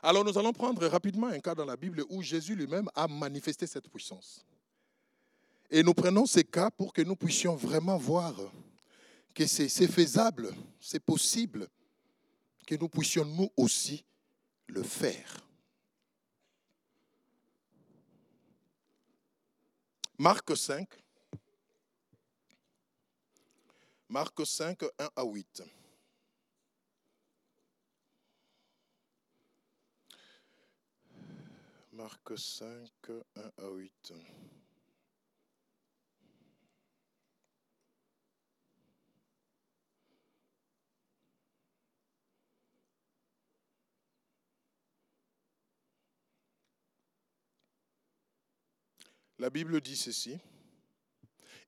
[0.02, 3.66] Alors nous allons prendre rapidement un cas dans la Bible où Jésus lui-même a manifesté
[3.66, 4.44] cette puissance.
[5.70, 8.34] Et nous prenons ces cas pour que nous puissions vraiment voir
[9.34, 11.66] que c'est faisable, c'est possible,
[12.66, 14.04] que nous puissions nous aussi
[14.66, 15.36] le faire.
[20.22, 20.88] Marc 5.
[24.08, 25.64] Marc 5, 1 à 8.
[31.90, 32.88] Marc 5,
[33.34, 34.12] 1 à 8.
[49.42, 50.38] La Bible dit ceci.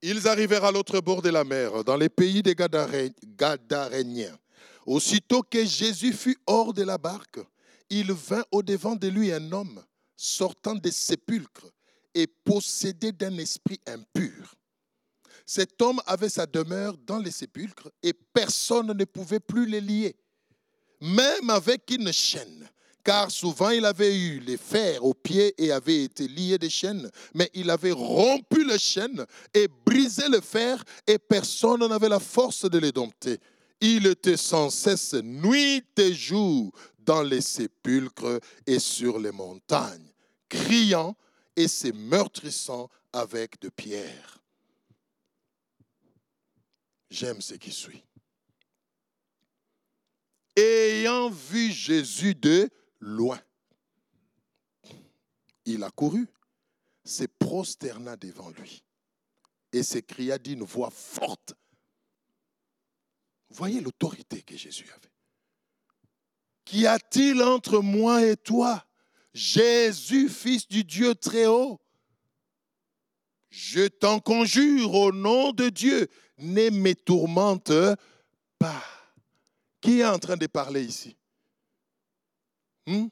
[0.01, 4.39] Ils arrivèrent à l'autre bord de la mer, dans les pays des Gadaréniens.
[4.87, 7.41] Aussitôt que Jésus fut hors de la barque,
[7.91, 9.83] il vint au-devant de lui un homme
[10.17, 11.67] sortant des sépulcres
[12.15, 14.55] et possédé d'un esprit impur.
[15.45, 20.15] Cet homme avait sa demeure dans les sépulcres et personne ne pouvait plus les lier,
[21.01, 22.69] même avec une chaîne,
[23.05, 27.11] car souvent il avait eu les fers aux pieds et avait été lié des chaînes,
[27.35, 32.69] mais il avait rompu les chaînes et brisé le fer et personne n'avait la force
[32.69, 33.39] de les dompter.
[33.81, 40.11] Il était sans cesse nuit et jour dans les sépulcres et sur les montagnes,
[40.49, 41.15] criant
[41.55, 44.39] et se meurtrissant avec de pierres.
[47.11, 48.03] J'aime ce qui suit.
[50.57, 52.71] Ayant vu Jésus de
[53.05, 53.41] loin,
[55.67, 56.27] il a couru,
[57.05, 58.83] se prosterna devant lui
[59.73, 61.55] et s'écria d'une voix forte.
[63.51, 65.13] Voyez l'autorité que Jésus avait.
[66.65, 68.85] Qu'y a-t-il entre moi et toi,
[69.35, 71.81] Jésus, fils du Dieu très haut
[73.51, 77.73] Je t'en conjure au nom de Dieu, ne me tourmente
[78.59, 78.85] pas.
[79.81, 81.17] Qui est en train de parler ici?
[82.87, 83.07] Hmm?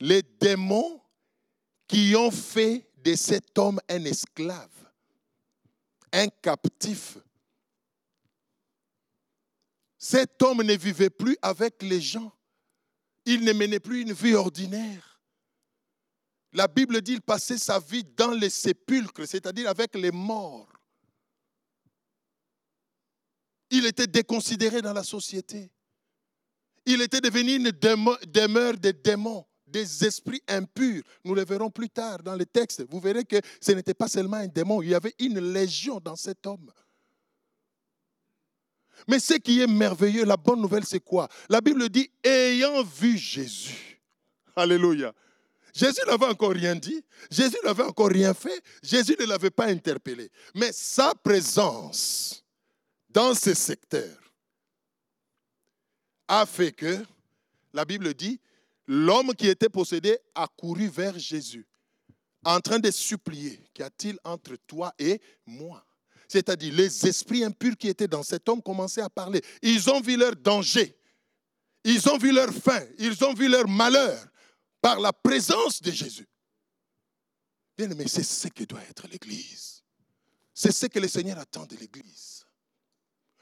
[0.00, 1.00] Les démons
[1.88, 4.90] qui ont fait de cet homme un esclave,
[6.12, 7.18] un captif.
[9.96, 12.32] Cet homme ne vivait plus avec les gens.
[13.24, 15.20] Il ne menait plus une vie ordinaire.
[16.52, 20.72] La Bible dit qu'il passait sa vie dans les sépulcres, c'est-à-dire avec les morts.
[23.70, 25.70] Il était déconsidéré dans la société.
[26.86, 31.02] Il était devenu une demeure des démons, des esprits impurs.
[31.24, 32.84] Nous le verrons plus tard dans les textes.
[32.88, 36.16] Vous verrez que ce n'était pas seulement un démon, il y avait une légion dans
[36.16, 36.70] cet homme.
[39.08, 41.28] Mais ce qui est merveilleux, la bonne nouvelle, c'est quoi?
[41.48, 44.00] La Bible dit, ayant vu Jésus.
[44.54, 45.12] Alléluia.
[45.74, 50.30] Jésus n'avait encore rien dit, Jésus n'avait encore rien fait, Jésus ne l'avait pas interpellé.
[50.54, 52.42] Mais sa présence
[53.10, 54.25] dans ces secteurs
[56.28, 57.04] a fait que,
[57.72, 58.40] la Bible dit,
[58.86, 61.66] l'homme qui était possédé a couru vers Jésus,
[62.44, 65.84] en train de supplier, qu'y a-t-il entre toi et moi?
[66.28, 69.42] C'est-à-dire, les esprits impurs qui étaient dans cet homme commençaient à parler.
[69.62, 70.96] Ils ont vu leur danger,
[71.84, 74.26] ils ont vu leur faim, ils ont vu leur malheur
[74.80, 76.26] par la présence de Jésus.
[77.76, 79.84] Bien aimé, c'est ce que doit être l'Église.
[80.54, 82.46] C'est ce que le Seigneur attend de l'Église.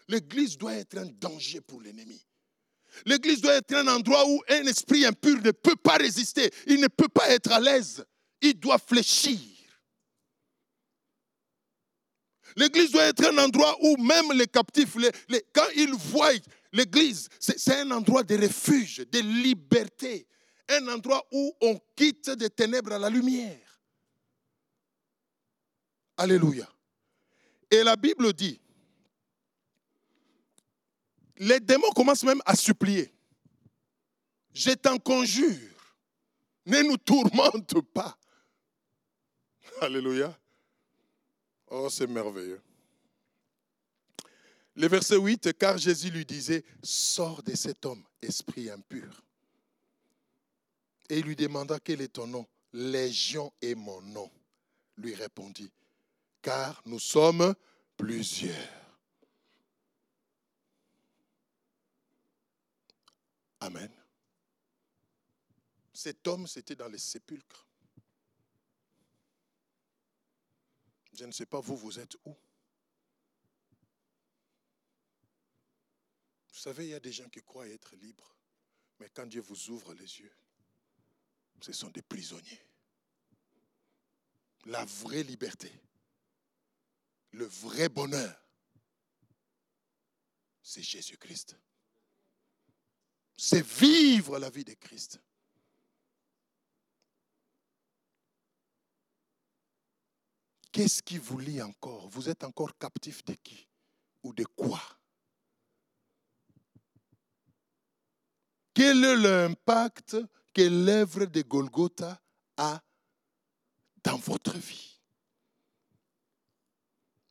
[0.08, 2.20] L'Église doit être un danger pour l'ennemi.
[3.06, 6.50] L'Église doit être un endroit où un esprit impur ne peut pas résister.
[6.66, 8.04] Il ne peut pas être à l'aise.
[8.40, 9.40] Il doit fléchir.
[12.56, 14.96] L'Église doit être un endroit où même les captifs,
[15.52, 16.32] quand ils voient
[16.72, 20.26] l'Église, c'est un endroit de refuge, de liberté.
[20.68, 23.60] Un endroit où on quitte des ténèbres à la lumière.
[26.16, 26.68] Alléluia.
[27.70, 28.60] Et la Bible dit,
[31.36, 33.12] les démons commencent même à supplier.
[34.52, 35.96] Je t'en conjure,
[36.66, 38.16] ne nous tourmente pas.
[39.80, 40.36] Alléluia.
[41.68, 42.62] Oh, c'est merveilleux.
[44.76, 49.22] Le verset 8, car Jésus lui disait, sors de cet homme, esprit impur.
[51.08, 52.46] Et il lui demanda, quel est ton nom?
[52.72, 54.30] Légion est mon nom,
[54.96, 55.70] lui répondit,
[56.42, 57.54] car nous sommes
[57.96, 58.83] plusieurs.
[63.64, 63.90] Amen.
[65.90, 67.66] Cet homme, c'était dans les sépulcres.
[71.14, 72.36] Je ne sais pas, vous, vous êtes où?
[76.48, 78.36] Vous savez, il y a des gens qui croient être libres,
[78.98, 80.34] mais quand Dieu vous ouvre les yeux,
[81.62, 82.66] ce sont des prisonniers.
[84.66, 85.72] La vraie liberté,
[87.30, 88.38] le vrai bonheur,
[90.62, 91.56] c'est Jésus-Christ
[93.36, 95.20] c'est vivre la vie de Christ.
[100.72, 102.08] Qu'est-ce qui vous lie encore?
[102.08, 103.68] Vous êtes encore captif de qui?
[104.24, 104.80] Ou de quoi?
[108.74, 110.16] Quel est l'impact
[110.52, 112.20] que l'œuvre de Golgotha
[112.56, 112.82] a
[114.02, 115.00] dans votre vie?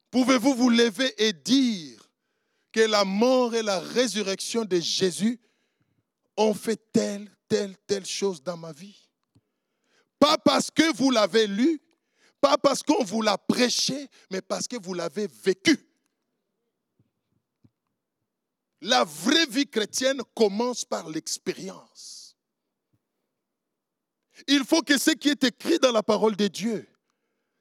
[0.09, 2.09] Pouvez-vous vous lever et dire
[2.71, 5.41] que la mort et la résurrection de Jésus
[6.37, 8.97] ont fait telle, telle, telle chose dans ma vie.
[10.19, 11.81] Pas parce que vous l'avez lu,
[12.39, 15.77] pas parce qu'on vous l'a prêché, mais parce que vous l'avez vécu.
[18.81, 22.35] La vraie vie chrétienne commence par l'expérience.
[24.47, 26.87] Il faut que ce qui est écrit dans la parole de Dieu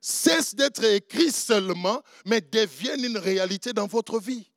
[0.02, 4.51] cesse d'être écrit seulement, mais devienne une réalité dans votre vie.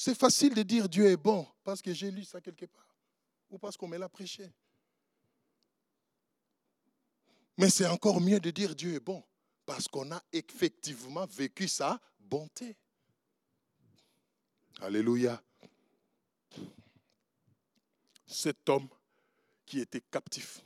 [0.00, 2.86] C'est facile de dire Dieu est bon parce que j'ai lu ça quelque part
[3.50, 4.48] ou parce qu'on me l'a prêché.
[7.56, 9.24] Mais c'est encore mieux de dire Dieu est bon
[9.66, 12.76] parce qu'on a effectivement vécu sa bonté.
[14.80, 15.42] Alléluia.
[18.24, 18.88] Cet homme
[19.66, 20.62] qui était captif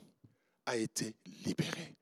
[0.67, 1.95] a été libéré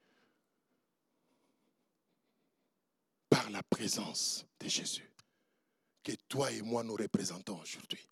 [3.29, 5.10] par la présence de Jésus
[6.03, 8.07] que toi et moi nous représentons aujourd'hui.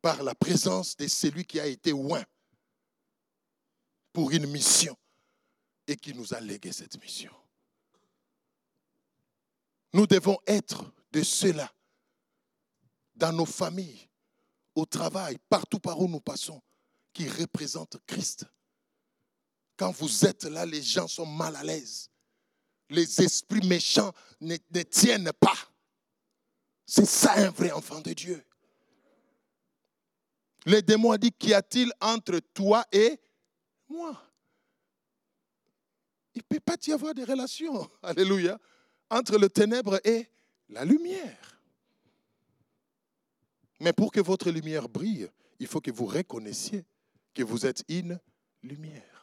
[0.00, 2.24] Par la présence de celui qui a été oint
[4.12, 4.96] pour une mission
[5.86, 7.32] et qui nous a légué cette mission.
[9.92, 11.72] Nous devons être de ceux-là
[13.16, 14.08] dans nos familles,
[14.74, 16.62] au travail, partout par où nous passons,
[17.12, 18.46] qui représentent Christ.
[19.76, 22.10] Quand vous êtes là, les gens sont mal à l'aise
[22.90, 25.56] les esprits méchants ne, tiennent pas.
[26.86, 28.42] C'est ça un vrai enfant de Dieu.
[30.64, 33.18] Les démons dit, qu'y a-t-il entre toi et
[33.88, 34.20] moi?
[36.34, 38.58] Il ne peut pas y avoir de relation, alléluia,
[39.10, 40.28] entre le ténèbre et
[40.68, 41.60] la lumière.
[43.80, 46.84] Mais pour que votre lumière brille, il faut que vous reconnaissiez
[47.34, 48.18] que vous êtes une
[48.62, 49.17] lumière.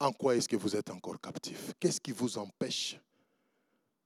[0.00, 1.72] En quoi est-ce que vous êtes encore captif?
[1.80, 2.96] Qu'est-ce qui vous empêche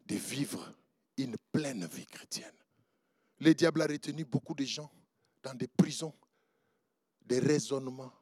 [0.06, 0.72] de vivre
[1.18, 2.54] une pleine vie chrétienne?
[3.40, 4.90] Le diable a retenu beaucoup de gens
[5.42, 6.14] dans des prisons,
[7.26, 8.12] des raisonnements.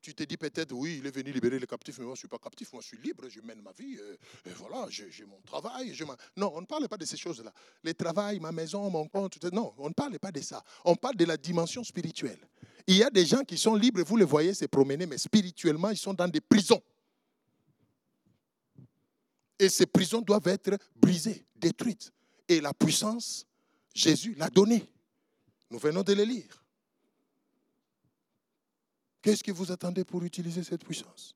[0.00, 2.20] Tu te dis peut-être, oui, il est venu libérer les captifs, mais moi je ne
[2.20, 5.24] suis pas captif, moi je suis libre, je mène ma vie, euh, et, voilà, j'ai
[5.24, 5.96] mon travail.
[6.36, 7.52] non, on ne parle pas de ces choses-là.
[7.82, 10.62] Le travail, ma maison, mon compte, non, on ne parle pas de ça.
[10.84, 12.46] On parle de la dimension spirituelle.
[12.86, 15.90] Il y a des gens qui sont libres, vous les voyez se promener, mais spirituellement,
[15.90, 16.82] ils sont dans des prisons.
[19.58, 22.12] Et ces prisons doivent être brisées, détruites.
[22.48, 23.46] Et la puissance,
[23.94, 24.86] Jésus l'a donnée.
[25.70, 26.62] Nous venons de le lire.
[29.22, 31.34] Qu'est-ce que vous attendez pour utiliser cette puissance?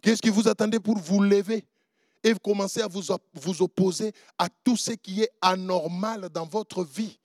[0.00, 1.66] Qu'est-ce que vous attendez pour vous lever
[2.22, 3.02] et commencer à vous,
[3.32, 7.18] vous opposer à tout ce qui est anormal dans votre vie?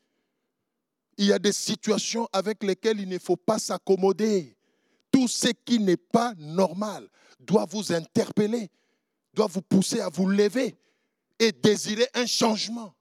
[1.19, 4.55] Il y a des situations avec lesquelles il ne faut pas s'accommoder.
[5.11, 8.69] Tout ce qui n'est pas normal doit vous interpeller,
[9.33, 10.77] doit vous pousser à vous lever
[11.37, 12.95] et désirer un changement.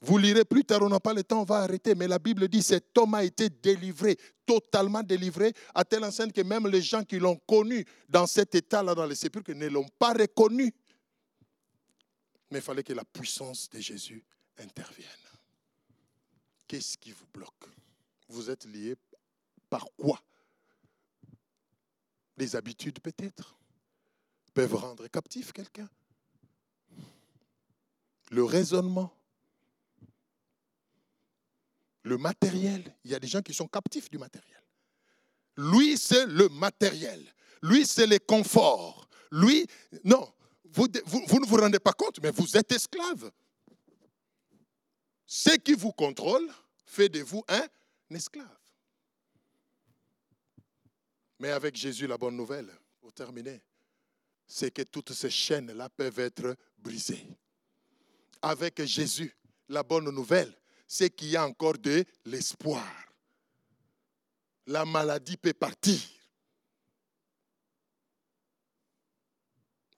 [0.00, 1.96] Vous lirez plus tard, on n'a pas le temps, on va arrêter.
[1.96, 4.16] Mais la Bible dit cet homme a été délivré,
[4.46, 8.94] totalement délivré, à telle enseigne que même les gens qui l'ont connu dans cet état-là,
[8.94, 10.72] dans les sépulcres, ne l'ont pas reconnu.
[12.52, 14.24] Mais il fallait que la puissance de Jésus
[14.58, 15.27] intervienne.
[16.68, 17.68] Qu'est-ce qui vous bloque?
[18.28, 18.94] Vous êtes lié
[19.68, 20.22] par quoi?
[22.36, 23.56] Les habitudes peut-être
[24.54, 25.88] peuvent rendre captif quelqu'un.
[28.30, 29.18] Le raisonnement
[32.08, 32.82] le matériel.
[33.04, 34.60] Il y a des gens qui sont captifs du matériel.
[35.56, 37.22] Lui, c'est le matériel.
[37.62, 39.08] Lui, c'est le confort.
[39.30, 39.66] Lui,
[40.04, 40.32] non,
[40.72, 43.30] vous, vous, ne vous rendez pas compte, mais vous êtes esclave.
[45.30, 46.50] Ce qui vous contrôle
[46.86, 47.68] fait de vous un
[48.08, 48.48] esclave.
[51.38, 53.60] Mais avec Jésus, la bonne nouvelle, pour terminer,
[54.46, 57.26] c'est que toutes ces chaînes-là peuvent être brisées.
[58.40, 59.36] Avec Jésus,
[59.68, 60.56] la bonne nouvelle,
[60.86, 62.90] c'est qu'il y a encore de l'espoir.
[64.66, 66.00] La maladie peut partir.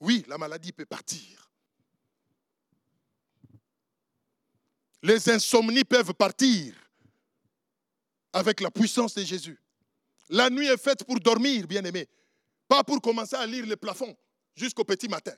[0.00, 1.49] Oui, la maladie peut partir.
[5.02, 6.74] Les insomnies peuvent partir
[8.32, 9.58] avec la puissance de Jésus.
[10.28, 12.06] La nuit est faite pour dormir, bien-aimé,
[12.68, 14.16] pas pour commencer à lire le plafond
[14.54, 15.34] jusqu'au petit matin.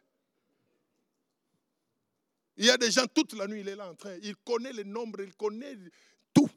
[2.56, 4.72] Il y a des gens, toute la nuit, il est là en train, il connaît
[4.72, 5.78] le nombre, il connaît
[6.34, 6.50] tout,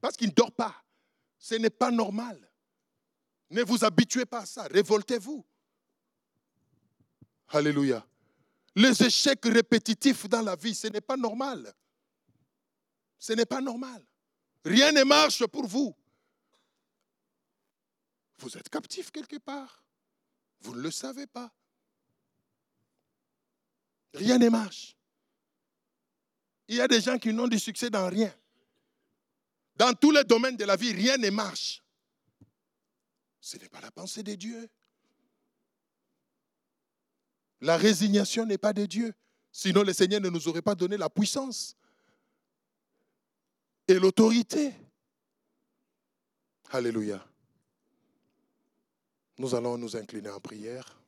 [0.00, 0.74] parce qu'il ne dort pas.
[1.38, 2.38] Ce n'est pas normal.
[3.50, 5.44] Ne vous habituez pas à ça, révoltez-vous.
[7.48, 8.06] Alléluia.
[8.76, 11.74] Les échecs répétitifs dans la vie, ce n'est pas normal.
[13.22, 14.04] Ce n'est pas normal.
[14.64, 15.94] Rien ne marche pour vous.
[18.38, 19.84] Vous êtes captif quelque part.
[20.62, 21.54] Vous ne le savez pas.
[24.12, 24.96] Rien ne marche.
[26.66, 28.34] Il y a des gens qui n'ont du succès dans rien.
[29.76, 31.80] Dans tous les domaines de la vie, rien ne marche.
[33.40, 34.68] Ce n'est pas la pensée de Dieu.
[37.60, 39.14] La résignation n'est pas de Dieu.
[39.52, 41.76] Sinon, le Seigneur ne nous aurait pas donné la puissance
[43.88, 44.72] et l'autorité.
[46.70, 47.24] Alléluia.
[49.38, 50.98] Nous allons nous incliner en prière.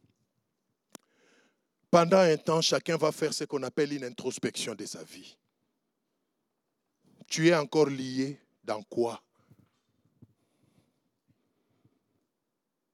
[1.91, 5.37] Pendant un temps, chacun va faire ce qu'on appelle une introspection de sa vie
[7.35, 9.21] tu es encore lié dans quoi?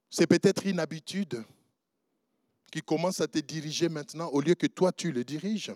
[0.08, 1.44] C'est peut-être une habitude
[2.72, 5.72] qui commence à te diriger maintenant au lieu que toi tu le diriges.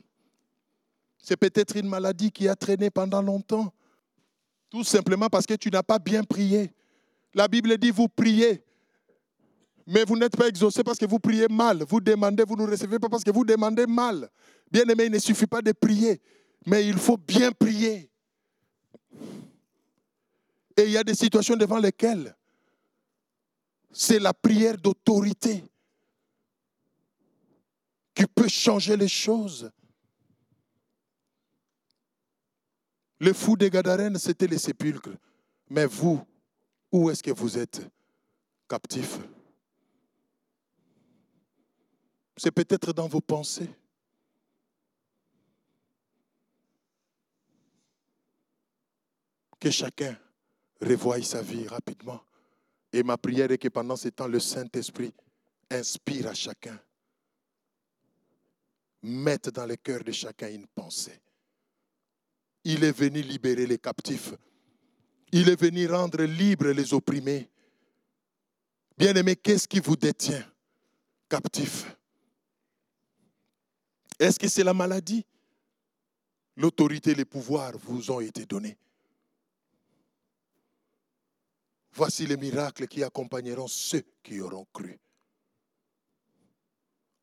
[1.19, 3.73] C'est peut-être une maladie qui a traîné pendant longtemps,
[4.75, 6.73] tout simplement parce que tu n'as pas bien prié.
[7.33, 8.61] La Bible dit, vous priez,
[9.87, 11.85] mais vous n'êtes pas exaucé parce que vous priez mal.
[11.89, 14.29] Vous demandez, vous ne recevez pas parce que vous demandez mal.
[14.73, 16.21] Bien aimé, il ne suffit pas de prier,
[16.67, 18.11] mais il faut bien prier.
[20.77, 22.35] Et il y a des situations devant lesquelles
[23.93, 25.63] c'est la prière d'autorité
[28.13, 29.71] qui peut changer les choses.
[33.25, 35.17] Le fou des Gadarènes, c'était les sépulcres.
[35.71, 36.23] Mais vous,
[36.93, 37.81] où est-ce que vous êtes
[38.69, 39.19] captif
[42.37, 43.71] C'est peut-être dans vos pensées.
[49.59, 50.19] Que chacun
[50.83, 52.21] revoie sa vie rapidement.
[52.93, 55.15] Et ma prière est que pendant ce temps, le Saint-Esprit
[55.71, 56.79] inspire à chacun,
[59.03, 61.24] mette dans le cœur de chacun une pensée.
[62.65, 64.35] Il est venu libérer les captifs.
[65.33, 67.49] Il est venu rendre libres les opprimés.
[68.97, 70.45] Bien-aimé, qu'est-ce qui vous détient
[71.29, 71.85] captif?
[74.19, 75.27] Est-ce que c'est la maladie?
[76.57, 78.79] L'autorité et les pouvoirs vous ont été donnés.
[81.93, 84.99] Voici les miracles qui accompagneront ceux qui auront cru.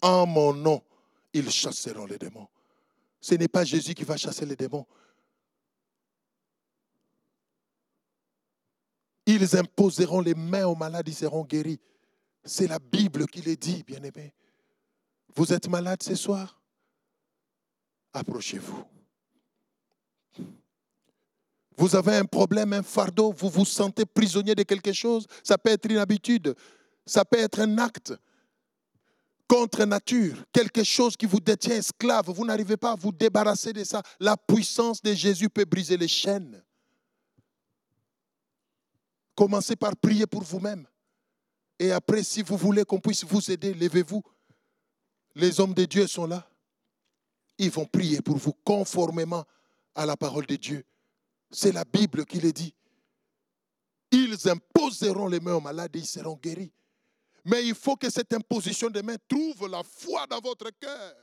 [0.02, 0.84] En mon nom,
[1.34, 2.48] ils chasseront les démons.
[3.20, 4.86] Ce n'est pas Jésus qui va chasser les démons.
[9.26, 11.80] Ils imposeront les mains aux malades, ils seront guéris.
[12.44, 14.34] C'est la Bible qui le dit, bien-aimé.
[15.36, 16.60] Vous êtes malade ce soir?
[18.14, 18.84] Approchez-vous.
[21.78, 25.26] Vous avez un problème, un fardeau, vous vous sentez prisonnier de quelque chose.
[25.44, 26.56] Ça peut être une habitude,
[27.06, 28.14] ça peut être un acte
[29.48, 32.30] contre nature, quelque chose qui vous détient esclave.
[32.30, 34.02] Vous n'arrivez pas à vous débarrasser de ça.
[34.20, 36.64] La puissance de Jésus peut briser les chaînes.
[39.42, 40.86] Commencez par prier pour vous-même.
[41.80, 44.22] Et après, si vous voulez qu'on puisse vous aider, levez-vous.
[45.34, 46.48] Les hommes de Dieu sont là.
[47.58, 49.44] Ils vont prier pour vous conformément
[49.96, 50.86] à la parole de Dieu.
[51.50, 52.76] C'est la Bible qui le dit.
[54.12, 56.72] Ils imposeront les mains aux malades et ils seront guéris.
[57.44, 61.16] Mais il faut que cette imposition des mains trouve la foi dans votre cœur.